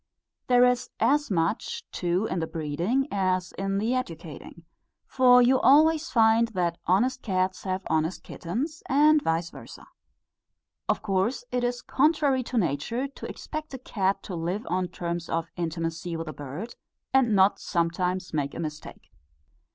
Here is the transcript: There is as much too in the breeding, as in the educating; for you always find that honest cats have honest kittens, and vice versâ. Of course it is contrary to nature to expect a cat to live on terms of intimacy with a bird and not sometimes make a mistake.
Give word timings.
There 0.47 0.65
is 0.65 0.89
as 0.99 1.29
much 1.29 1.83
too 1.91 2.25
in 2.25 2.39
the 2.39 2.47
breeding, 2.47 3.07
as 3.11 3.51
in 3.51 3.77
the 3.77 3.93
educating; 3.93 4.63
for 5.05 5.43
you 5.43 5.59
always 5.59 6.09
find 6.09 6.47
that 6.55 6.79
honest 6.87 7.21
cats 7.21 7.65
have 7.65 7.83
honest 7.87 8.23
kittens, 8.23 8.81
and 8.87 9.21
vice 9.21 9.51
versâ. 9.51 9.85
Of 10.89 11.03
course 11.03 11.45
it 11.51 11.63
is 11.63 11.83
contrary 11.83 12.41
to 12.45 12.57
nature 12.57 13.07
to 13.09 13.27
expect 13.29 13.75
a 13.75 13.77
cat 13.77 14.23
to 14.23 14.33
live 14.35 14.65
on 14.71 14.87
terms 14.87 15.29
of 15.29 15.51
intimacy 15.55 16.17
with 16.17 16.27
a 16.27 16.33
bird 16.33 16.73
and 17.13 17.35
not 17.35 17.59
sometimes 17.59 18.33
make 18.33 18.55
a 18.55 18.59
mistake. 18.59 19.11